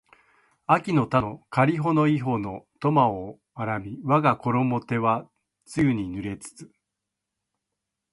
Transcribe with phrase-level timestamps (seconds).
[0.65, 5.29] 秋（あき）の田のかりほの庵（いほ）の苫（とま）を荒みわがころも手は
[5.67, 6.71] 露に濡れつつ